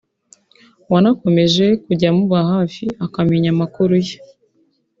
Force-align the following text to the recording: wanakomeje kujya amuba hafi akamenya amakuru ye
wanakomeje 0.91 1.65
kujya 1.83 2.07
amuba 2.13 2.39
hafi 2.53 2.85
akamenya 3.05 3.49
amakuru 3.55 3.93
ye 4.05 4.15